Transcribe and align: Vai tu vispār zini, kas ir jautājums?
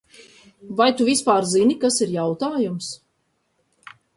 Vai 0.79 0.87
tu 1.01 1.05
vispār 1.09 1.47
zini, 1.51 1.77
kas 1.85 2.01
ir 2.07 2.15
jautājums? 2.17 2.89